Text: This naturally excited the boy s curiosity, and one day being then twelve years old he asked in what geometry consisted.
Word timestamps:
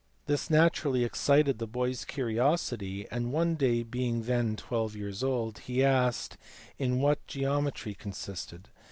This 0.25 0.49
naturally 0.49 1.03
excited 1.03 1.59
the 1.59 1.67
boy 1.67 1.91
s 1.91 2.05
curiosity, 2.05 3.07
and 3.11 3.31
one 3.31 3.53
day 3.53 3.83
being 3.83 4.23
then 4.23 4.55
twelve 4.55 4.95
years 4.95 5.21
old 5.23 5.59
he 5.59 5.83
asked 5.83 6.37
in 6.79 6.97
what 6.99 7.27
geometry 7.27 7.93
consisted. 7.93 8.69